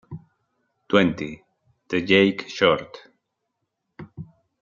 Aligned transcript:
Tuenti: 0.87 1.43
The 1.89 2.01
Jake 2.01 2.49
Short. 2.49 2.97